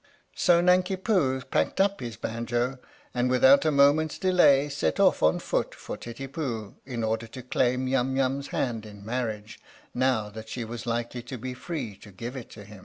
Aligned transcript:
So 0.33 0.61
Nanki 0.61 0.95
Poo 0.95 1.41
packed 1.41 1.79
up 1.79 1.99
his 1.99 2.17
banjo 2.17 2.79
and 3.13 3.29
without 3.29 3.65
a 3.65 3.71
moment's 3.71 4.17
delay 4.17 4.67
set 4.67 4.99
off 4.99 5.21
on 5.21 5.37
foot 5.37 5.75
for 5.75 5.95
Titipu 5.95 6.73
in 6.87 7.03
order 7.03 7.27
to 7.27 7.43
claim 7.43 7.87
Yum 7.87 8.15
Yum's 8.15 8.47
hand 8.47 8.87
in 8.87 9.05
marriage, 9.05 9.59
now 9.93 10.31
that 10.31 10.49
she 10.49 10.65
was 10.65 10.87
likely 10.87 11.21
to 11.21 11.37
be 11.37 11.53
free 11.53 11.95
to 11.97 12.11
give 12.11 12.35
it 12.35 12.49
to 12.49 12.63
him. 12.65 12.79